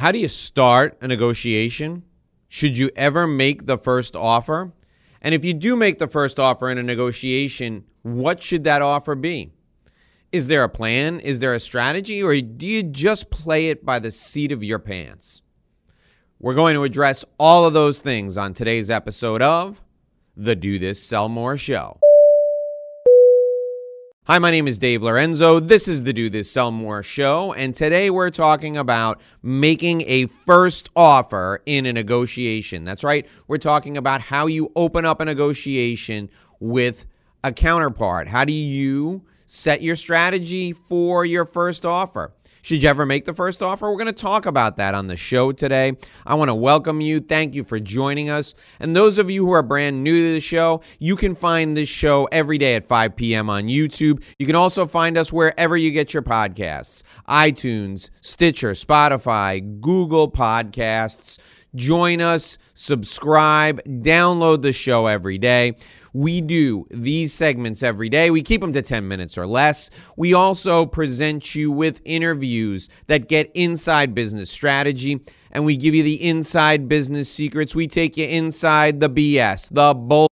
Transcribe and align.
How 0.00 0.12
do 0.12 0.18
you 0.18 0.28
start 0.28 0.96
a 1.02 1.06
negotiation? 1.06 2.04
Should 2.48 2.78
you 2.78 2.90
ever 2.96 3.26
make 3.26 3.66
the 3.66 3.76
first 3.76 4.16
offer? 4.16 4.72
And 5.20 5.34
if 5.34 5.44
you 5.44 5.52
do 5.52 5.76
make 5.76 5.98
the 5.98 6.08
first 6.08 6.40
offer 6.40 6.70
in 6.70 6.78
a 6.78 6.82
negotiation, 6.82 7.84
what 8.00 8.42
should 8.42 8.64
that 8.64 8.80
offer 8.80 9.14
be? 9.14 9.52
Is 10.32 10.48
there 10.48 10.64
a 10.64 10.70
plan? 10.70 11.20
Is 11.20 11.40
there 11.40 11.52
a 11.52 11.60
strategy? 11.60 12.22
Or 12.22 12.34
do 12.40 12.64
you 12.64 12.82
just 12.82 13.28
play 13.28 13.68
it 13.68 13.84
by 13.84 13.98
the 13.98 14.10
seat 14.10 14.52
of 14.52 14.64
your 14.64 14.78
pants? 14.78 15.42
We're 16.38 16.54
going 16.54 16.76
to 16.76 16.84
address 16.84 17.22
all 17.38 17.66
of 17.66 17.74
those 17.74 18.00
things 18.00 18.38
on 18.38 18.54
today's 18.54 18.88
episode 18.88 19.42
of 19.42 19.82
the 20.34 20.56
Do 20.56 20.78
This 20.78 21.02
Sell 21.02 21.28
More 21.28 21.58
Show. 21.58 22.00
Hi, 24.30 24.38
my 24.38 24.52
name 24.52 24.68
is 24.68 24.78
Dave 24.78 25.02
Lorenzo. 25.02 25.58
This 25.58 25.88
is 25.88 26.04
the 26.04 26.12
Do 26.12 26.30
This 26.30 26.48
Sell 26.48 26.70
More 26.70 27.02
show, 27.02 27.52
and 27.52 27.74
today 27.74 28.10
we're 28.10 28.30
talking 28.30 28.76
about 28.76 29.20
making 29.42 30.02
a 30.02 30.26
first 30.46 30.88
offer 30.94 31.60
in 31.66 31.84
a 31.84 31.92
negotiation. 31.92 32.84
That's 32.84 33.02
right, 33.02 33.26
we're 33.48 33.58
talking 33.58 33.96
about 33.96 34.20
how 34.20 34.46
you 34.46 34.70
open 34.76 35.04
up 35.04 35.18
a 35.18 35.24
negotiation 35.24 36.30
with 36.60 37.06
a 37.42 37.50
counterpart. 37.50 38.28
How 38.28 38.44
do 38.44 38.52
you 38.52 39.24
set 39.46 39.82
your 39.82 39.96
strategy 39.96 40.72
for 40.74 41.24
your 41.24 41.44
first 41.44 41.84
offer? 41.84 42.32
Should 42.62 42.82
you 42.82 42.88
ever 42.88 43.06
make 43.06 43.24
the 43.24 43.34
first 43.34 43.62
offer? 43.62 43.90
We're 43.90 43.96
going 43.96 44.06
to 44.06 44.12
talk 44.12 44.46
about 44.46 44.76
that 44.76 44.94
on 44.94 45.06
the 45.06 45.16
show 45.16 45.52
today. 45.52 45.96
I 46.26 46.34
want 46.34 46.48
to 46.48 46.54
welcome 46.54 47.00
you. 47.00 47.20
Thank 47.20 47.54
you 47.54 47.64
for 47.64 47.80
joining 47.80 48.28
us. 48.28 48.54
And 48.78 48.94
those 48.94 49.18
of 49.18 49.30
you 49.30 49.46
who 49.46 49.52
are 49.52 49.62
brand 49.62 50.04
new 50.04 50.22
to 50.28 50.32
the 50.34 50.40
show, 50.40 50.82
you 50.98 51.16
can 51.16 51.34
find 51.34 51.76
this 51.76 51.88
show 51.88 52.28
every 52.30 52.58
day 52.58 52.74
at 52.74 52.84
5 52.84 53.16
p.m. 53.16 53.48
on 53.48 53.64
YouTube. 53.64 54.22
You 54.38 54.46
can 54.46 54.56
also 54.56 54.86
find 54.86 55.16
us 55.16 55.32
wherever 55.32 55.76
you 55.76 55.90
get 55.90 56.12
your 56.12 56.22
podcasts 56.22 57.02
iTunes, 57.28 58.10
Stitcher, 58.20 58.72
Spotify, 58.72 59.80
Google 59.80 60.30
Podcasts. 60.30 61.38
Join 61.74 62.20
us, 62.20 62.58
subscribe, 62.74 63.82
download 63.84 64.62
the 64.62 64.72
show 64.72 65.06
every 65.06 65.38
day. 65.38 65.76
We 66.12 66.40
do 66.40 66.86
these 66.90 67.32
segments 67.32 67.82
every 67.82 68.08
day. 68.08 68.30
We 68.30 68.42
keep 68.42 68.60
them 68.60 68.72
to 68.72 68.82
10 68.82 69.06
minutes 69.06 69.38
or 69.38 69.46
less. 69.46 69.90
We 70.16 70.34
also 70.34 70.84
present 70.84 71.54
you 71.54 71.70
with 71.70 72.00
interviews 72.04 72.88
that 73.06 73.28
get 73.28 73.50
inside 73.54 74.14
business 74.14 74.50
strategy 74.50 75.20
and 75.52 75.64
we 75.64 75.76
give 75.76 75.94
you 75.94 76.02
the 76.02 76.22
inside 76.22 76.88
business 76.88 77.32
secrets. 77.32 77.74
We 77.74 77.86
take 77.86 78.16
you 78.16 78.26
inside 78.26 79.00
the 79.00 79.10
BS, 79.10 79.68
the 79.72 79.94
bull 79.94 80.28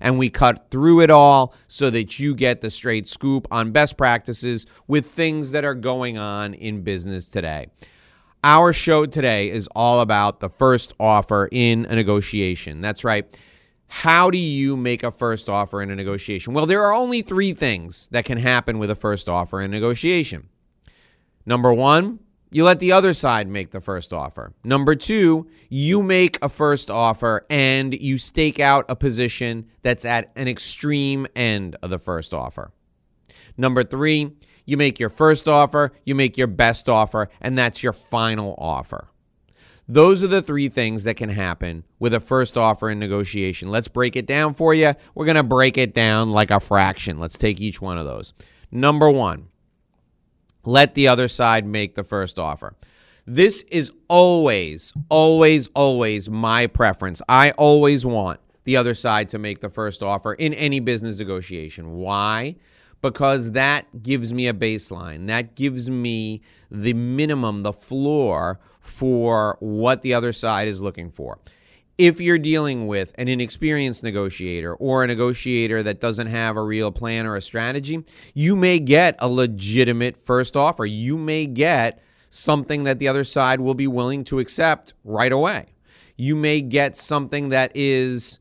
and 0.00 0.18
we 0.18 0.28
cut 0.30 0.66
through 0.70 1.00
it 1.00 1.10
all 1.10 1.54
so 1.68 1.90
that 1.90 2.18
you 2.18 2.34
get 2.34 2.60
the 2.60 2.70
straight 2.70 3.06
scoop 3.06 3.46
on 3.50 3.70
best 3.70 3.96
practices 3.96 4.66
with 4.88 5.06
things 5.06 5.52
that 5.52 5.64
are 5.64 5.74
going 5.74 6.18
on 6.18 6.54
in 6.54 6.82
business 6.82 7.28
today. 7.28 7.68
Our 8.44 8.74
show 8.74 9.06
today 9.06 9.50
is 9.50 9.70
all 9.74 10.00
about 10.00 10.40
the 10.40 10.50
first 10.50 10.92
offer 11.00 11.48
in 11.50 11.86
a 11.86 11.94
negotiation. 11.94 12.82
That's 12.82 13.02
right. 13.02 13.24
How 13.86 14.30
do 14.30 14.36
you 14.36 14.76
make 14.76 15.02
a 15.02 15.10
first 15.10 15.48
offer 15.48 15.80
in 15.80 15.90
a 15.90 15.96
negotiation? 15.96 16.52
Well, 16.52 16.66
there 16.66 16.82
are 16.82 16.92
only 16.92 17.22
three 17.22 17.54
things 17.54 18.06
that 18.10 18.26
can 18.26 18.36
happen 18.36 18.78
with 18.78 18.90
a 18.90 18.94
first 18.94 19.30
offer 19.30 19.62
in 19.62 19.70
negotiation. 19.70 20.50
Number 21.46 21.72
one, 21.72 22.18
you 22.50 22.64
let 22.64 22.80
the 22.80 22.92
other 22.92 23.14
side 23.14 23.48
make 23.48 23.70
the 23.70 23.80
first 23.80 24.12
offer. 24.12 24.52
Number 24.62 24.94
two, 24.94 25.46
you 25.70 26.02
make 26.02 26.36
a 26.42 26.50
first 26.50 26.90
offer 26.90 27.46
and 27.48 27.94
you 27.94 28.18
stake 28.18 28.60
out 28.60 28.84
a 28.90 28.94
position 28.94 29.70
that's 29.80 30.04
at 30.04 30.30
an 30.36 30.48
extreme 30.48 31.26
end 31.34 31.76
of 31.82 31.88
the 31.88 31.98
first 31.98 32.34
offer. 32.34 32.72
Number 33.56 33.84
three, 33.84 34.32
you 34.64 34.76
make 34.76 34.98
your 34.98 35.10
first 35.10 35.48
offer, 35.48 35.92
you 36.04 36.14
make 36.14 36.36
your 36.36 36.46
best 36.46 36.88
offer, 36.88 37.28
and 37.40 37.56
that's 37.56 37.82
your 37.82 37.92
final 37.92 38.54
offer. 38.58 39.08
Those 39.86 40.22
are 40.22 40.28
the 40.28 40.40
three 40.40 40.70
things 40.70 41.04
that 41.04 41.16
can 41.16 41.28
happen 41.28 41.84
with 41.98 42.14
a 42.14 42.20
first 42.20 42.56
offer 42.56 42.88
in 42.88 42.98
negotiation. 42.98 43.68
Let's 43.68 43.88
break 43.88 44.16
it 44.16 44.26
down 44.26 44.54
for 44.54 44.72
you. 44.72 44.94
We're 45.14 45.26
going 45.26 45.36
to 45.36 45.42
break 45.42 45.76
it 45.76 45.94
down 45.94 46.30
like 46.30 46.50
a 46.50 46.60
fraction. 46.60 47.18
Let's 47.18 47.36
take 47.36 47.60
each 47.60 47.82
one 47.82 47.98
of 47.98 48.06
those. 48.06 48.32
Number 48.70 49.10
one, 49.10 49.48
let 50.64 50.94
the 50.94 51.06
other 51.06 51.28
side 51.28 51.66
make 51.66 51.94
the 51.94 52.04
first 52.04 52.38
offer. 52.38 52.76
This 53.26 53.62
is 53.70 53.92
always, 54.08 54.92
always, 55.10 55.68
always 55.74 56.30
my 56.30 56.66
preference. 56.66 57.20
I 57.28 57.50
always 57.52 58.06
want 58.06 58.40
the 58.64 58.78
other 58.78 58.94
side 58.94 59.28
to 59.30 59.38
make 59.38 59.60
the 59.60 59.68
first 59.68 60.02
offer 60.02 60.32
in 60.32 60.54
any 60.54 60.80
business 60.80 61.18
negotiation. 61.18 61.92
Why? 61.92 62.56
Because 63.04 63.50
that 63.50 64.02
gives 64.02 64.32
me 64.32 64.48
a 64.48 64.54
baseline. 64.54 65.26
That 65.26 65.54
gives 65.54 65.90
me 65.90 66.40
the 66.70 66.94
minimum, 66.94 67.62
the 67.62 67.74
floor 67.74 68.58
for 68.80 69.58
what 69.60 70.00
the 70.00 70.14
other 70.14 70.32
side 70.32 70.68
is 70.68 70.80
looking 70.80 71.10
for. 71.10 71.38
If 71.98 72.18
you're 72.18 72.38
dealing 72.38 72.86
with 72.86 73.12
an 73.18 73.28
inexperienced 73.28 74.02
negotiator 74.02 74.74
or 74.74 75.04
a 75.04 75.06
negotiator 75.06 75.82
that 75.82 76.00
doesn't 76.00 76.28
have 76.28 76.56
a 76.56 76.62
real 76.62 76.90
plan 76.90 77.26
or 77.26 77.36
a 77.36 77.42
strategy, 77.42 78.02
you 78.32 78.56
may 78.56 78.78
get 78.78 79.16
a 79.18 79.28
legitimate 79.28 80.16
first 80.24 80.56
offer. 80.56 80.86
You 80.86 81.18
may 81.18 81.44
get 81.44 82.02
something 82.30 82.84
that 82.84 83.00
the 83.00 83.06
other 83.06 83.24
side 83.24 83.60
will 83.60 83.74
be 83.74 83.86
willing 83.86 84.24
to 84.24 84.38
accept 84.38 84.94
right 85.04 85.30
away. 85.30 85.66
You 86.16 86.34
may 86.36 86.62
get 86.62 86.96
something 86.96 87.50
that 87.50 87.70
is 87.74 88.38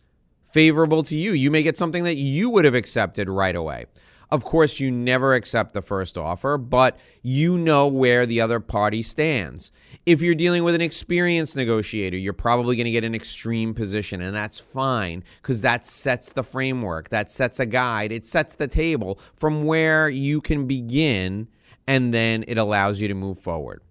favorable 0.53 1.03
to 1.03 1.17
you. 1.17 1.33
You 1.33 1.51
may 1.51 1.63
get 1.63 1.75
something 1.75 2.05
that 2.05 2.15
you 2.15 2.49
would 2.49 2.63
have 2.63 2.75
accepted 2.75 3.27
right 3.27 3.57
away. 3.57 3.87
Of 4.33 4.43
course, 4.43 4.79
you 4.79 4.89
never 4.89 5.35
accept 5.35 5.75
the 5.75 5.83
first 5.83 6.17
offer, 6.17 6.57
but 6.57 6.97
you 7.21 7.55
know 7.55 7.85
where 7.85 8.25
the 8.25 8.41
other 8.41 8.59
party 8.59 9.03
stands. 9.03 9.71
If 10.07 10.23
you're 10.23 10.33
dealing 10.33 10.63
with 10.63 10.73
an 10.73 10.81
experienced 10.81 11.55
negotiator, 11.55 12.17
you're 12.17 12.33
probably 12.33 12.75
going 12.75 12.85
to 12.85 12.91
get 12.91 13.03
an 13.03 13.13
extreme 13.13 13.75
position, 13.75 14.23
and 14.23 14.35
that's 14.35 14.57
fine 14.57 15.23
because 15.39 15.61
that 15.61 15.85
sets 15.85 16.31
the 16.31 16.41
framework, 16.41 17.09
that 17.09 17.29
sets 17.29 17.59
a 17.59 17.67
guide, 17.67 18.11
it 18.11 18.25
sets 18.25 18.55
the 18.55 18.67
table 18.67 19.19
from 19.35 19.65
where 19.65 20.09
you 20.09 20.41
can 20.41 20.65
begin, 20.65 21.47
and 21.85 22.11
then 22.11 22.43
it 22.47 22.57
allows 22.57 22.99
you 22.99 23.07
to 23.07 23.13
move 23.13 23.37
forward. 23.37 23.83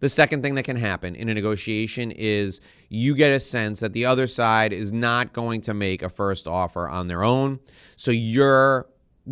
The 0.00 0.10
second 0.10 0.42
thing 0.42 0.56
that 0.56 0.64
can 0.64 0.76
happen 0.76 1.14
in 1.14 1.30
a 1.30 1.34
negotiation 1.34 2.10
is 2.10 2.60
you 2.90 3.14
get 3.14 3.30
a 3.30 3.40
sense 3.40 3.80
that 3.80 3.94
the 3.94 4.04
other 4.04 4.26
side 4.26 4.74
is 4.74 4.92
not 4.92 5.32
going 5.32 5.62
to 5.62 5.72
make 5.72 6.02
a 6.02 6.10
first 6.10 6.46
offer 6.46 6.86
on 6.86 7.08
their 7.08 7.22
own. 7.22 7.60
So 7.96 8.10
you're 8.10 8.86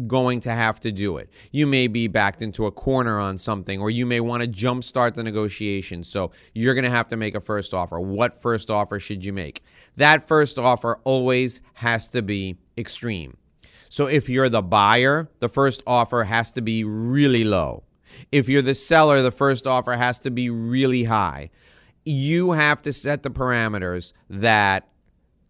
going 0.07 0.41
to 0.41 0.51
have 0.51 0.81
to 0.81 0.93
do 0.93 1.17
it. 1.17 1.31
You 1.53 1.67
may 1.67 1.87
be 1.87 2.09
backed 2.09 2.43
into 2.43 2.67
a 2.67 2.73
corner 2.73 3.19
on 3.19 3.39
something, 3.39 3.81
or 3.81 3.91
you 3.91 4.07
may 4.07 4.21
want 4.21 4.43
to 4.43 4.49
jumpstart 4.49 5.15
the 5.15 5.23
negotiation. 5.23 6.05
So 6.05 6.33
you're 6.53 6.75
going 6.75 6.85
to 6.85 6.91
have 6.91 7.09
to 7.09 7.17
make 7.17 7.35
a 7.35 7.41
first 7.41 7.73
offer. 7.73 8.01
What 8.01 8.41
first 8.41 8.71
offer 8.71 8.99
should 8.99 9.25
you 9.25 9.33
make? 9.33 9.63
That 9.97 10.27
first 10.27 10.59
offer 10.59 11.01
always 11.05 11.61
has 11.75 12.09
to 12.09 12.23
be 12.23 12.57
extreme. 12.77 13.37
So 13.89 14.07
if 14.07 14.29
you're 14.29 14.49
the 14.49 14.63
buyer, 14.63 15.31
the 15.39 15.49
first 15.49 15.83
offer 15.87 16.25
has 16.25 16.51
to 16.53 16.61
be 16.61 16.83
really 16.83 17.45
low. 17.45 17.85
If 18.33 18.49
you're 18.49 18.63
the 18.63 18.75
seller, 18.75 19.23
the 19.23 19.31
first 19.31 19.67
offer 19.67 19.93
has 19.93 20.19
to 20.21 20.31
be 20.31 20.51
really 20.51 21.05
high. 21.05 21.51
You 22.05 22.53
have 22.53 22.83
to 22.83 22.93
set 22.93 23.23
the 23.23 23.31
parameters 23.31 24.13
that 24.29 24.89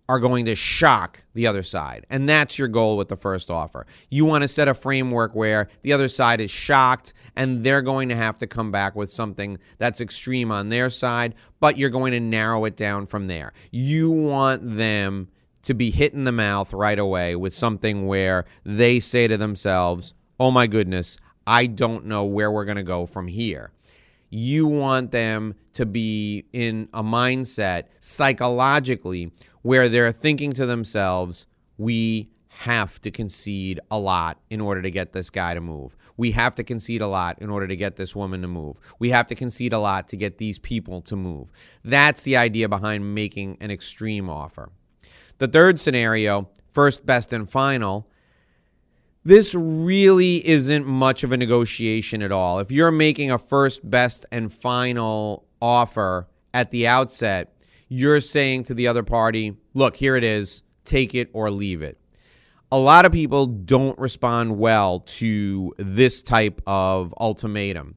are 0.08 0.20
going 0.20 0.44
to 0.44 0.54
shock 0.54 1.22
the 1.32 1.46
other 1.46 1.62
side. 1.62 2.06
And 2.10 2.28
that's 2.28 2.58
your 2.58 2.68
goal 2.68 2.96
with 2.96 3.08
the 3.08 3.16
first 3.16 3.50
offer. 3.50 3.86
You 4.10 4.24
want 4.24 4.42
to 4.42 4.48
set 4.48 4.68
a 4.68 4.74
framework 4.74 5.34
where 5.34 5.68
the 5.82 5.92
other 5.92 6.08
side 6.08 6.40
is 6.40 6.50
shocked 6.50 7.14
and 7.34 7.64
they're 7.64 7.82
going 7.82 8.10
to 8.10 8.16
have 8.16 8.36
to 8.38 8.46
come 8.46 8.70
back 8.70 8.94
with 8.94 9.10
something 9.10 9.58
that's 9.78 10.00
extreme 10.00 10.50
on 10.50 10.68
their 10.68 10.90
side, 10.90 11.34
but 11.58 11.78
you're 11.78 11.90
going 11.90 12.12
to 12.12 12.20
narrow 12.20 12.64
it 12.66 12.76
down 12.76 13.06
from 13.06 13.28
there. 13.28 13.52
You 13.70 14.10
want 14.10 14.76
them 14.76 15.28
to 15.62 15.72
be 15.72 15.90
hit 15.90 16.12
in 16.12 16.24
the 16.24 16.32
mouth 16.32 16.72
right 16.74 16.98
away 16.98 17.34
with 17.34 17.54
something 17.54 18.06
where 18.06 18.44
they 18.64 19.00
say 19.00 19.26
to 19.26 19.38
themselves, 19.38 20.12
oh 20.38 20.50
my 20.50 20.66
goodness, 20.66 21.16
I 21.46 21.66
don't 21.66 22.04
know 22.04 22.24
where 22.24 22.50
we're 22.50 22.66
going 22.66 22.76
to 22.76 22.82
go 22.82 23.06
from 23.06 23.28
here 23.28 23.72
you 24.34 24.66
want 24.66 25.12
them 25.12 25.54
to 25.72 25.86
be 25.86 26.44
in 26.52 26.88
a 26.92 27.04
mindset 27.04 27.84
psychologically 28.00 29.30
where 29.64 29.88
they're 29.88 30.12
thinking 30.12 30.52
to 30.52 30.66
themselves, 30.66 31.46
we 31.78 32.28
have 32.48 33.00
to 33.00 33.10
concede 33.10 33.80
a 33.90 33.98
lot 33.98 34.36
in 34.50 34.60
order 34.60 34.82
to 34.82 34.90
get 34.90 35.14
this 35.14 35.30
guy 35.30 35.54
to 35.54 35.60
move. 35.60 35.96
We 36.18 36.32
have 36.32 36.54
to 36.56 36.62
concede 36.62 37.00
a 37.00 37.06
lot 37.06 37.38
in 37.40 37.48
order 37.48 37.66
to 37.66 37.74
get 37.74 37.96
this 37.96 38.14
woman 38.14 38.42
to 38.42 38.46
move. 38.46 38.76
We 38.98 39.08
have 39.08 39.26
to 39.28 39.34
concede 39.34 39.72
a 39.72 39.78
lot 39.78 40.06
to 40.10 40.18
get 40.18 40.36
these 40.36 40.58
people 40.58 41.00
to 41.00 41.16
move. 41.16 41.50
That's 41.82 42.22
the 42.24 42.36
idea 42.36 42.68
behind 42.68 43.14
making 43.14 43.56
an 43.58 43.70
extreme 43.70 44.28
offer. 44.28 44.70
The 45.38 45.48
third 45.48 45.80
scenario, 45.80 46.50
first, 46.70 47.06
best, 47.06 47.32
and 47.32 47.50
final, 47.50 48.06
this 49.24 49.54
really 49.54 50.46
isn't 50.46 50.86
much 50.86 51.24
of 51.24 51.32
a 51.32 51.38
negotiation 51.38 52.20
at 52.20 52.30
all. 52.30 52.58
If 52.58 52.70
you're 52.70 52.90
making 52.90 53.30
a 53.30 53.38
first, 53.38 53.88
best, 53.88 54.26
and 54.30 54.52
final 54.52 55.46
offer 55.62 56.28
at 56.52 56.70
the 56.70 56.86
outset, 56.86 57.53
you're 57.88 58.20
saying 58.20 58.64
to 58.64 58.74
the 58.74 58.88
other 58.88 59.02
party, 59.02 59.56
look, 59.74 59.96
here 59.96 60.16
it 60.16 60.24
is, 60.24 60.62
take 60.84 61.14
it 61.14 61.30
or 61.32 61.50
leave 61.50 61.82
it. 61.82 61.98
A 62.72 62.78
lot 62.78 63.04
of 63.04 63.12
people 63.12 63.46
don't 63.46 63.98
respond 63.98 64.58
well 64.58 65.00
to 65.00 65.74
this 65.78 66.22
type 66.22 66.60
of 66.66 67.14
ultimatum. 67.20 67.96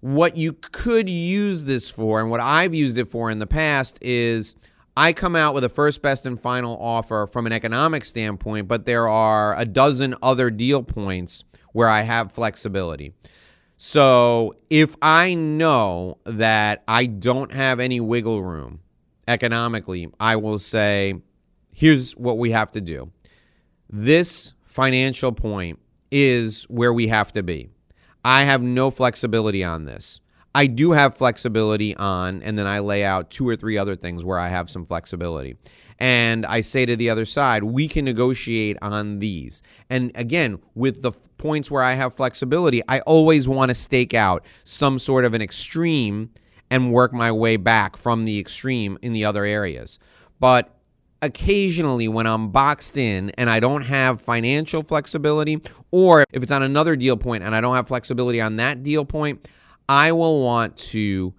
what 0.00 0.36
you 0.36 0.54
could 0.54 1.08
use 1.08 1.64
this 1.64 1.88
for, 1.88 2.20
and 2.20 2.30
what 2.30 2.40
I've 2.40 2.74
used 2.74 2.98
it 2.98 3.10
for 3.10 3.30
in 3.30 3.38
the 3.38 3.46
past, 3.46 3.98
is 4.02 4.54
I 4.96 5.12
come 5.12 5.36
out 5.36 5.54
with 5.54 5.64
a 5.64 5.68
first, 5.68 6.02
best, 6.02 6.26
and 6.26 6.40
final 6.40 6.76
offer 6.78 7.28
from 7.30 7.46
an 7.46 7.52
economic 7.52 8.04
standpoint, 8.04 8.66
but 8.66 8.86
there 8.86 9.08
are 9.08 9.56
a 9.58 9.64
dozen 9.64 10.14
other 10.22 10.50
deal 10.50 10.82
points 10.82 11.44
where 11.72 11.88
I 11.88 12.02
have 12.02 12.32
flexibility. 12.32 13.12
So 13.76 14.56
if 14.68 14.96
I 15.00 15.34
know 15.34 16.18
that 16.24 16.82
I 16.88 17.06
don't 17.06 17.52
have 17.52 17.80
any 17.80 18.00
wiggle 18.00 18.42
room 18.42 18.80
economically, 19.30 20.08
I 20.18 20.36
will 20.36 20.58
say, 20.58 21.14
here's 21.72 22.12
what 22.12 22.36
we 22.36 22.50
have 22.50 22.70
to 22.72 22.80
do. 22.80 23.10
This 23.88 24.52
financial 24.66 25.32
point 25.32 25.78
is 26.10 26.64
where 26.64 26.92
we 26.92 27.08
have 27.08 27.32
to 27.32 27.42
be. 27.42 27.68
I 28.24 28.44
have 28.44 28.60
no 28.60 28.90
flexibility 28.90 29.64
on 29.64 29.84
this. 29.84 30.20
I 30.52 30.66
do 30.66 30.92
have 30.92 31.16
flexibility 31.16 31.94
on, 31.96 32.42
and 32.42 32.58
then 32.58 32.66
I 32.66 32.80
lay 32.80 33.04
out 33.04 33.30
two 33.30 33.48
or 33.48 33.54
three 33.54 33.78
other 33.78 33.94
things 33.94 34.24
where 34.24 34.38
I 34.38 34.48
have 34.48 34.68
some 34.68 34.84
flexibility. 34.84 35.56
And 35.98 36.44
I 36.44 36.60
say 36.62 36.86
to 36.86 36.96
the 36.96 37.08
other 37.08 37.24
side, 37.24 37.62
we 37.62 37.86
can 37.86 38.04
negotiate 38.04 38.76
on 38.82 39.20
these. 39.20 39.62
And 39.88 40.10
again, 40.14 40.58
with 40.74 41.02
the 41.02 41.12
points 41.38 41.70
where 41.70 41.82
I 41.82 41.94
have 41.94 42.14
flexibility, 42.14 42.82
I 42.88 43.00
always 43.00 43.46
want 43.46 43.68
to 43.68 43.74
stake 43.74 44.12
out 44.12 44.44
some 44.64 44.98
sort 44.98 45.24
of 45.24 45.34
an 45.34 45.42
extreme 45.42 46.30
and 46.70 46.92
work 46.92 47.12
my 47.12 47.32
way 47.32 47.56
back 47.56 47.96
from 47.96 48.24
the 48.24 48.38
extreme 48.38 48.98
in 49.02 49.12
the 49.12 49.24
other 49.24 49.44
areas. 49.44 49.98
But 50.38 50.74
occasionally 51.22 52.08
when 52.08 52.26
I'm 52.26 52.50
boxed 52.50 52.96
in 52.96 53.30
and 53.30 53.50
I 53.50 53.60
don't 53.60 53.82
have 53.82 54.22
financial 54.22 54.82
flexibility, 54.82 55.60
or 55.90 56.24
if 56.32 56.42
it's 56.42 56.52
on 56.52 56.62
another 56.62 56.96
deal 56.96 57.16
point 57.16 57.42
and 57.42 57.54
I 57.54 57.60
don't 57.60 57.74
have 57.74 57.88
flexibility 57.88 58.40
on 58.40 58.56
that 58.56 58.82
deal 58.82 59.04
point, 59.04 59.46
I 59.88 60.12
will 60.12 60.42
want 60.42 60.76
to 60.76 61.34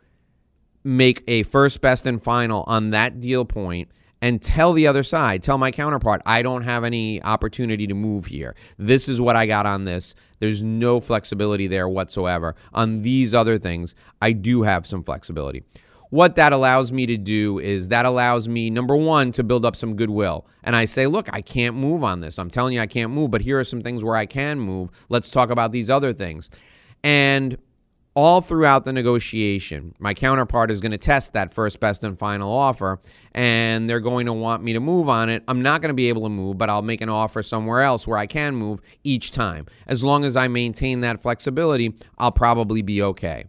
make 0.84 1.24
a 1.28 1.44
first, 1.44 1.82
best, 1.82 2.06
and 2.06 2.22
final 2.22 2.64
on 2.68 2.90
that 2.90 3.20
deal 3.20 3.46
point 3.46 3.90
and 4.22 4.42
tell 4.42 4.74
the 4.74 4.86
other 4.86 5.04
side, 5.04 5.42
tell 5.42 5.58
my 5.58 5.72
counterpart, 5.72 6.22
I 6.26 6.42
don't 6.42 6.64
have 6.64 6.84
any 6.84 7.22
opportunity 7.24 7.88
to 7.88 7.96
move 7.96 8.28
here. 8.28 8.56
This 8.78 9.10
is 9.10 9.20
what 9.20 9.36
I 9.36 9.48
got 9.48 9.66
on 9.66 9.86
this. 9.86 10.14
There's 10.40 10.62
no 10.62 11.00
flexibility 11.00 11.68
there 11.68 11.90
whatsoever. 11.90 12.56
On 12.74 13.02
these 13.02 13.34
other 13.34 13.58
things, 13.58 13.96
I 14.22 14.34
do 14.34 14.62
have 14.62 14.86
some 14.86 15.04
flexibility. 15.04 15.64
What 16.12 16.36
that 16.36 16.52
allows 16.52 16.92
me 16.92 17.06
to 17.06 17.18
do 17.18 17.58
is 17.58 17.88
that 17.88 18.06
allows 18.06 18.48
me, 18.48 18.70
number 18.70 18.98
one, 18.98 19.32
to 19.32 19.44
build 19.44 19.66
up 19.66 19.78
some 19.78 19.96
goodwill. 19.96 20.46
And 20.62 20.76
I 20.76 20.84
say, 20.84 21.08
look, 21.08 21.30
I 21.32 21.42
can't 21.42 21.76
move 21.76 22.04
on 22.04 22.20
this. 22.20 22.38
I'm 22.38 22.50
telling 22.50 22.74
you, 22.74 22.82
I 22.82 22.88
can't 22.88 23.14
move, 23.14 23.32
but 23.32 23.42
here 23.42 23.58
are 23.60 23.64
some 23.64 23.82
things 23.82 24.04
where 24.04 24.18
I 24.18 24.26
can 24.26 24.60
move. 24.60 24.90
Let's 25.08 25.32
talk 25.32 25.50
about 25.50 25.72
these 25.72 25.90
other 25.90 26.14
things. 26.14 26.50
And 27.02 27.58
all 28.14 28.42
throughout 28.42 28.84
the 28.84 28.92
negotiation, 28.92 29.96
my 29.98 30.14
counterpart 30.14 30.70
is 30.70 30.82
going 30.82 30.92
to 30.92 30.98
test 30.98 31.34
that 31.34 31.54
first, 31.54 31.80
best, 31.80 32.04
and 32.04 32.20
final 32.20 32.52
offer, 32.52 33.00
and 33.34 33.90
they're 33.90 34.02
going 34.02 34.26
to 34.26 34.34
want 34.34 34.64
me 34.64 34.74
to 34.74 34.82
move 34.82 35.08
on 35.08 35.30
it. 35.30 35.44
I'm 35.48 35.62
not 35.62 35.82
going 35.82 35.90
to 35.90 35.94
be 35.94 36.10
able 36.10 36.24
to 36.24 36.30
move, 36.30 36.58
but 36.58 36.70
I'll 36.70 36.82
make 36.82 37.00
an 37.02 37.10
offer 37.10 37.42
somewhere 37.42 37.82
else 37.82 38.06
where 38.06 38.18
I 38.18 38.28
can 38.28 38.56
move 38.56 38.82
each 39.04 39.32
time. 39.32 39.66
As 39.88 40.04
long 40.04 40.26
as 40.26 40.36
I 40.36 40.50
maintain 40.50 41.00
that 41.02 41.22
flexibility, 41.22 41.96
I'll 42.18 42.34
probably 42.34 42.82
be 42.82 43.02
okay. 43.02 43.46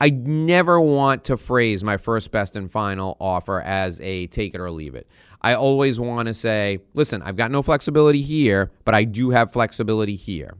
I 0.00 0.10
never 0.10 0.80
want 0.80 1.24
to 1.24 1.36
phrase 1.36 1.84
my 1.84 1.96
first, 1.96 2.30
best, 2.30 2.56
and 2.56 2.70
final 2.70 3.16
offer 3.20 3.60
as 3.60 4.00
a 4.00 4.26
take 4.28 4.54
it 4.54 4.60
or 4.60 4.70
leave 4.70 4.94
it. 4.94 5.06
I 5.42 5.54
always 5.54 6.00
want 6.00 6.28
to 6.28 6.34
say, 6.34 6.80
listen, 6.94 7.22
I've 7.22 7.36
got 7.36 7.50
no 7.50 7.62
flexibility 7.62 8.22
here, 8.22 8.72
but 8.84 8.94
I 8.94 9.04
do 9.04 9.30
have 9.30 9.52
flexibility 9.52 10.16
here. 10.16 10.56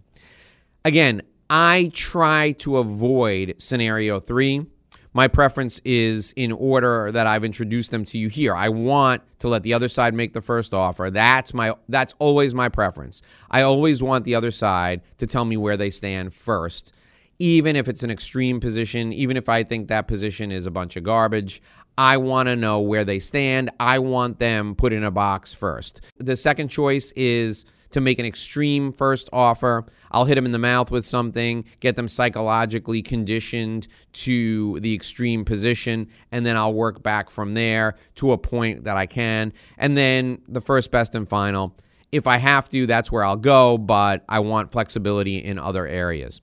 Again, 0.85 1.23
I 1.49 1.91
try 1.95 2.53
to 2.59 2.79
avoid 2.79 3.57
scenario 3.59 4.21
three. 4.21 4.67
My 5.13 5.29
preference 5.29 5.81
is 5.85 6.33
in 6.37 6.53
order 6.53 7.11
that 7.11 7.27
I've 7.27 7.45
introduced 7.45 7.91
them 7.91 8.05
to 8.07 8.19
you 8.19 8.29
here. 8.29 8.55
I 8.55 8.69
want 8.69 9.23
to 9.39 9.49
let 9.49 9.63
the 9.63 9.73
other 9.73 9.89
side 9.89 10.13
make 10.13 10.35
the 10.35 10.43
first 10.43 10.75
offer. 10.75 11.11
That's 11.11 11.55
my 11.55 11.75
that's 11.89 12.15
always 12.19 12.53
my 12.53 12.69
preference. 12.69 13.23
I 13.51 13.63
always 13.63 14.03
want 14.03 14.25
the 14.25 14.35
other 14.35 14.51
side 14.51 15.01
to 15.19 15.27
tell 15.27 15.47
me 15.47 15.57
where 15.57 15.77
they 15.77 15.89
stand 15.91 16.35
first. 16.35 16.93
Even 17.39 17.77
if 17.77 17.89
it's 17.89 18.03
an 18.03 18.11
extreme 18.11 18.61
position, 18.61 19.13
even 19.13 19.37
if 19.37 19.49
I 19.49 19.63
think 19.63 19.89
that 19.89 20.07
position 20.07 20.51
is 20.51 20.67
a 20.67 20.71
bunch 20.71 20.97
of 20.97 21.05
garbage, 21.05 21.63
I 21.99 22.19
want 22.19 22.49
to 22.49 22.57
know 22.57 22.81
where 22.81 23.05
they 23.05 23.19
stand. 23.19 23.71
I 23.81 23.99
want 23.99 24.39
them 24.39 24.75
put 24.75 24.93
in 24.93 25.03
a 25.03 25.11
box 25.11 25.53
first. 25.55 26.03
The 26.19 26.37
second 26.37 26.69
choice 26.69 27.13
is 27.17 27.65
to 27.91 28.01
make 28.01 28.19
an 28.19 28.27
extreme 28.27 28.93
first 28.93 29.29
offer. 29.33 29.87
I'll 30.11 30.25
hit 30.25 30.37
them 30.37 30.47
in 30.47 30.53
the 30.53 30.59
mouth 30.59 30.91
with 30.91 31.05
something, 31.05 31.65
get 31.81 31.97
them 31.97 32.09
psychologically 32.09 33.03
conditioned 33.03 33.87
to 34.15 34.81
the 34.81 34.95
extreme 34.95 35.45
position, 35.45 36.09
and 36.33 36.45
then 36.45 36.57
I'll 36.57 36.75
work 36.75 37.03
back 37.03 37.31
from 37.31 37.55
there 37.55 37.97
to 38.17 38.33
a 38.33 38.39
point 38.39 38.85
that 38.85 38.97
I 38.97 39.07
can. 39.07 39.53
And 39.79 39.97
then 39.97 40.43
the 40.49 40.61
first, 40.61 40.91
best, 40.91 41.15
and 41.15 41.29
final. 41.29 41.77
If 42.13 42.27
I 42.27 42.39
have 42.39 42.69
to, 42.71 42.87
that's 42.87 43.11
where 43.11 43.25
I'll 43.25 43.37
go, 43.37 43.79
but 43.79 44.25
I 44.29 44.39
want 44.39 44.73
flexibility 44.73 45.39
in 45.39 45.59
other 45.59 45.87
areas. 45.87 46.41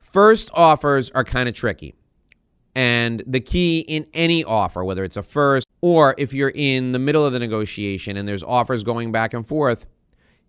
First 0.00 0.50
offers 0.54 1.10
are 1.10 1.24
kind 1.24 1.48
of 1.48 1.54
tricky. 1.54 1.94
And 2.74 3.22
the 3.26 3.40
key 3.40 3.80
in 3.80 4.06
any 4.14 4.44
offer, 4.44 4.84
whether 4.84 5.02
it's 5.04 5.16
a 5.16 5.22
first 5.22 5.66
or 5.80 6.14
if 6.18 6.32
you're 6.32 6.52
in 6.54 6.92
the 6.92 6.98
middle 6.98 7.24
of 7.26 7.32
the 7.32 7.38
negotiation 7.38 8.16
and 8.16 8.28
there's 8.28 8.44
offers 8.44 8.84
going 8.84 9.12
back 9.12 9.34
and 9.34 9.46
forth, 9.46 9.86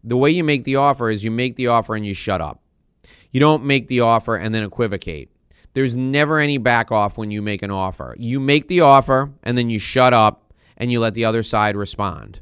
the 0.03 0.18
way 0.18 0.30
you 0.30 0.44
make 0.44 0.63
the 0.63 0.75
offer 0.75 1.09
is 1.09 1.24
you 1.24 1.31
make 1.31 1.56
the 1.56 1.68
offer 1.68 1.95
and 1.95 2.06
you 2.06 2.13
shut 2.13 2.42
up. 2.42 2.62
You 3.31 3.39
don't 3.39 3.63
make 3.63 3.88
the 3.88 4.01
offer 4.01 4.36
and 4.36 4.53
then 4.53 4.63
equivocate. 4.63 5.31
There's 5.74 5.95
never 5.95 6.39
any 6.39 6.57
back 6.57 6.92
off 6.92 7.18
when 7.18 7.31
you 7.31 7.42
make 7.42 7.62
an 7.62 7.71
offer. 7.71 8.15
You 8.19 8.39
make 8.39 8.68
the 8.68 8.81
offer 8.81 9.31
and 9.44 9.57
then 9.57 9.69
you 9.69 9.80
shut 9.80 10.13
up 10.13 10.53
and 10.75 10.92
you 10.92 11.00
let 11.00 11.13
the 11.13 11.25
other 11.25 11.44
side 11.44 11.75
respond. 11.75 12.42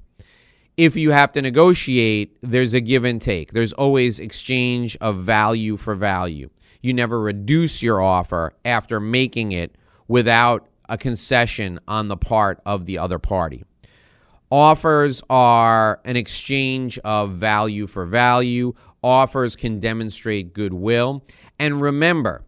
If 0.77 0.95
you 0.95 1.11
have 1.11 1.33
to 1.33 1.41
negotiate, 1.41 2.37
there's 2.41 2.73
a 2.73 2.79
give 2.79 3.03
and 3.03 3.21
take. 3.21 3.51
There's 3.51 3.73
always 3.73 4.17
exchange 4.17 4.97
of 5.01 5.17
value 5.17 5.77
for 5.77 5.93
value. 5.93 6.49
You 6.81 6.93
never 6.93 7.19
reduce 7.19 7.83
your 7.83 8.01
offer 8.01 8.53
after 8.63 8.99
making 8.99 9.51
it 9.51 9.75
without 10.07 10.67
a 10.87 10.97
concession 10.97 11.79
on 11.87 12.07
the 12.07 12.17
part 12.17 12.61
of 12.65 12.85
the 12.85 12.97
other 12.97 13.19
party. 13.19 13.63
Offers 14.51 15.21
are 15.29 15.99
an 16.05 16.15
exchange 16.15 16.97
of 16.99 17.33
value 17.33 17.85
for 17.85 18.05
value. 18.05 18.73
Offers 19.03 19.55
can 19.55 19.79
demonstrate 19.79 20.53
goodwill. 20.53 21.23
And 21.59 21.81
remember, 21.81 22.43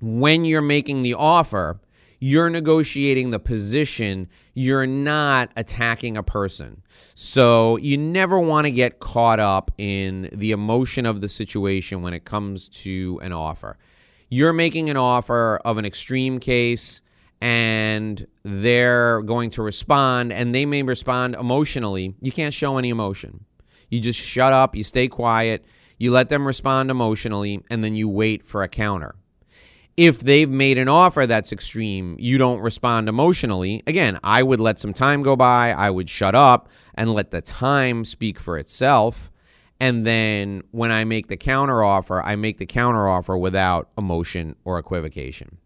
when 0.00 0.44
you're 0.44 0.60
making 0.60 1.02
the 1.02 1.14
offer, 1.14 1.80
you're 2.18 2.50
negotiating 2.50 3.30
the 3.30 3.38
position. 3.38 4.28
You're 4.54 4.86
not 4.86 5.50
attacking 5.56 6.16
a 6.16 6.22
person. 6.22 6.82
So 7.14 7.76
you 7.76 7.96
never 7.96 8.40
want 8.40 8.66
to 8.66 8.70
get 8.70 8.98
caught 8.98 9.38
up 9.38 9.70
in 9.78 10.30
the 10.32 10.50
emotion 10.50 11.06
of 11.06 11.20
the 11.20 11.28
situation 11.28 12.02
when 12.02 12.14
it 12.14 12.24
comes 12.24 12.68
to 12.70 13.20
an 13.22 13.32
offer. 13.32 13.78
You're 14.28 14.52
making 14.52 14.90
an 14.90 14.96
offer 14.96 15.60
of 15.64 15.78
an 15.78 15.84
extreme 15.84 16.40
case 16.40 17.02
and 17.44 18.26
they're 18.42 19.20
going 19.20 19.50
to 19.50 19.60
respond 19.60 20.32
and 20.32 20.54
they 20.54 20.64
may 20.64 20.82
respond 20.82 21.34
emotionally. 21.34 22.14
You 22.22 22.32
can't 22.32 22.54
show 22.54 22.78
any 22.78 22.88
emotion. 22.88 23.44
You 23.90 24.00
just 24.00 24.18
shut 24.18 24.54
up, 24.54 24.74
you 24.74 24.82
stay 24.82 25.08
quiet, 25.08 25.66
you 25.98 26.10
let 26.10 26.30
them 26.30 26.46
respond 26.46 26.90
emotionally, 26.90 27.62
and 27.68 27.84
then 27.84 27.94
you 27.94 28.08
wait 28.08 28.46
for 28.46 28.62
a 28.62 28.68
counter. 28.68 29.14
If 29.94 30.20
they've 30.20 30.48
made 30.48 30.78
an 30.78 30.88
offer 30.88 31.26
that's 31.26 31.52
extreme, 31.52 32.16
you 32.18 32.38
don't 32.38 32.60
respond 32.60 33.10
emotionally. 33.10 33.82
Again, 33.86 34.18
I 34.24 34.42
would 34.42 34.58
let 34.58 34.78
some 34.78 34.94
time 34.94 35.22
go 35.22 35.36
by, 35.36 35.72
I 35.72 35.90
would 35.90 36.08
shut 36.08 36.34
up 36.34 36.70
and 36.94 37.12
let 37.12 37.30
the 37.30 37.42
time 37.42 38.06
speak 38.06 38.40
for 38.40 38.56
itself. 38.56 39.30
And 39.78 40.06
then 40.06 40.62
when 40.70 40.90
I 40.90 41.04
make 41.04 41.26
the 41.26 41.36
counter 41.36 41.84
offer, 41.84 42.22
I 42.22 42.36
make 42.36 42.56
the 42.56 42.64
counter 42.64 43.06
offer 43.06 43.36
without 43.36 43.90
emotion 43.98 44.56
or 44.64 44.78
equivocation. 44.78 45.58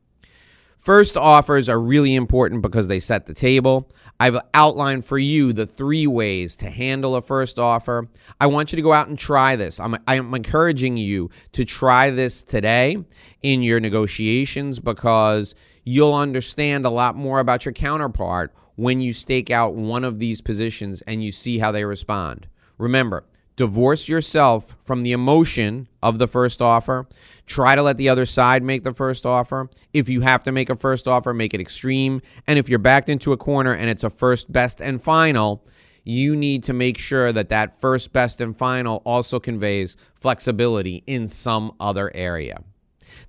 First 0.88 1.18
offers 1.18 1.68
are 1.68 1.78
really 1.78 2.14
important 2.14 2.62
because 2.62 2.88
they 2.88 2.98
set 2.98 3.26
the 3.26 3.34
table. 3.34 3.90
I've 4.18 4.38
outlined 4.54 5.04
for 5.04 5.18
you 5.18 5.52
the 5.52 5.66
three 5.66 6.06
ways 6.06 6.56
to 6.56 6.70
handle 6.70 7.14
a 7.14 7.20
first 7.20 7.58
offer. 7.58 8.08
I 8.40 8.46
want 8.46 8.72
you 8.72 8.76
to 8.76 8.82
go 8.82 8.94
out 8.94 9.06
and 9.06 9.18
try 9.18 9.54
this. 9.54 9.78
I'm, 9.78 9.98
I'm 10.06 10.32
encouraging 10.32 10.96
you 10.96 11.28
to 11.52 11.66
try 11.66 12.08
this 12.08 12.42
today 12.42 13.04
in 13.42 13.62
your 13.62 13.80
negotiations 13.80 14.80
because 14.80 15.54
you'll 15.84 16.14
understand 16.14 16.86
a 16.86 16.90
lot 16.90 17.14
more 17.14 17.38
about 17.38 17.66
your 17.66 17.74
counterpart 17.74 18.54
when 18.76 19.02
you 19.02 19.12
stake 19.12 19.50
out 19.50 19.74
one 19.74 20.04
of 20.04 20.18
these 20.18 20.40
positions 20.40 21.02
and 21.02 21.22
you 21.22 21.32
see 21.32 21.58
how 21.58 21.70
they 21.70 21.84
respond. 21.84 22.46
Remember, 22.78 23.26
divorce 23.58 24.08
yourself 24.08 24.76
from 24.84 25.02
the 25.02 25.10
emotion 25.10 25.88
of 26.00 26.18
the 26.18 26.28
first 26.28 26.62
offer. 26.62 27.08
Try 27.44 27.74
to 27.74 27.82
let 27.82 27.96
the 27.96 28.08
other 28.08 28.24
side 28.24 28.62
make 28.62 28.84
the 28.84 28.94
first 28.94 29.26
offer. 29.26 29.68
If 29.92 30.08
you 30.08 30.20
have 30.20 30.44
to 30.44 30.52
make 30.52 30.70
a 30.70 30.76
first 30.76 31.08
offer, 31.08 31.34
make 31.34 31.52
it 31.52 31.60
extreme. 31.60 32.22
And 32.46 32.56
if 32.56 32.68
you're 32.68 32.78
backed 32.78 33.08
into 33.08 33.32
a 33.32 33.36
corner 33.36 33.74
and 33.74 33.90
it's 33.90 34.04
a 34.04 34.10
first, 34.10 34.52
best, 34.52 34.80
and 34.80 35.02
final, 35.02 35.64
you 36.04 36.36
need 36.36 36.62
to 36.62 36.72
make 36.72 36.98
sure 36.98 37.32
that 37.32 37.48
that 37.48 37.80
first, 37.80 38.12
best, 38.12 38.40
and 38.40 38.56
final 38.56 39.02
also 39.04 39.40
conveys 39.40 39.96
flexibility 40.14 41.02
in 41.08 41.26
some 41.26 41.72
other 41.80 42.12
area. 42.14 42.62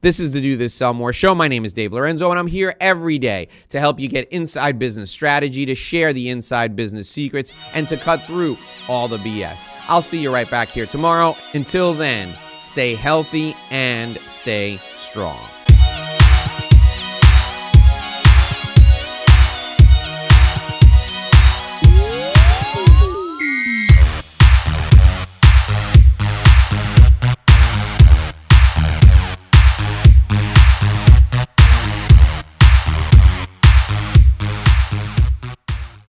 This 0.01 0.19
is 0.19 0.31
the 0.31 0.41
Do 0.41 0.55
This 0.55 0.75
Sell 0.75 0.93
More 0.93 1.11
show. 1.11 1.33
My 1.33 1.47
name 1.47 1.65
is 1.65 1.73
Dave 1.73 1.91
Lorenzo, 1.91 2.29
and 2.29 2.37
I'm 2.37 2.47
here 2.47 2.75
every 2.79 3.17
day 3.17 3.47
to 3.69 3.79
help 3.79 3.99
you 3.99 4.07
get 4.07 4.29
inside 4.29 4.77
business 4.77 5.09
strategy, 5.09 5.65
to 5.65 5.73
share 5.73 6.13
the 6.13 6.29
inside 6.29 6.75
business 6.75 7.09
secrets, 7.09 7.51
and 7.73 7.87
to 7.87 7.97
cut 7.97 8.21
through 8.21 8.57
all 8.87 9.07
the 9.07 9.17
BS. 9.17 9.78
I'll 9.89 10.03
see 10.03 10.21
you 10.21 10.31
right 10.31 10.49
back 10.49 10.69
here 10.69 10.85
tomorrow. 10.85 11.35
Until 11.53 11.93
then, 11.93 12.29
stay 12.61 12.93
healthy 12.95 13.55
and 13.71 14.15
stay 14.17 14.77
strong. 14.77 15.58